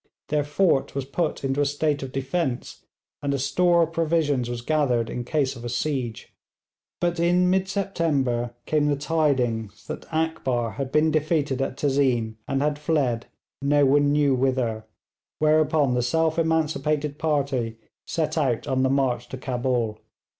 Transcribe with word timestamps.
Their 0.29 0.43
fort 0.43 0.95
was 0.95 1.05
put 1.05 1.43
into 1.43 1.61
a 1.61 1.65
state 1.67 2.01
of 2.01 2.11
defence, 2.11 2.83
and 3.21 3.35
a 3.35 3.37
store 3.37 3.83
of 3.83 3.93
provisions 3.93 4.49
was 4.49 4.63
gathered 4.63 5.11
in 5.11 5.23
case 5.23 5.55
of 5.55 5.63
a 5.63 5.69
siege. 5.69 6.33
But 6.99 7.19
in 7.19 7.51
mid 7.51 7.69
September 7.69 8.55
came 8.65 8.87
the 8.87 8.95
tidings 8.95 9.85
that 9.85 10.11
Akbar 10.11 10.71
had 10.71 10.91
been 10.91 11.11
defeated 11.11 11.61
at 11.61 11.77
Tezeen, 11.77 12.37
and 12.47 12.63
had 12.63 12.79
fled 12.79 13.27
no 13.61 13.85
one 13.85 14.11
knew 14.11 14.33
whither, 14.33 14.85
whereupon 15.37 15.93
the 15.93 16.01
self 16.01 16.39
emancipated 16.39 17.19
party 17.19 17.77
set 18.07 18.39
out 18.39 18.65
on 18.65 18.81
the 18.81 18.89
march 18.89 19.29
to 19.29 19.37
Cabul. 19.37 19.99